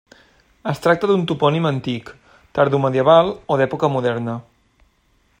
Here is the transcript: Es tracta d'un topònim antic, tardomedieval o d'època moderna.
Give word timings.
Es 0.69 0.79
tracta 0.85 1.09
d'un 1.11 1.25
topònim 1.31 1.67
antic, 1.71 2.09
tardomedieval 2.59 3.29
o 3.57 3.61
d'època 3.61 3.91
moderna. 3.97 4.39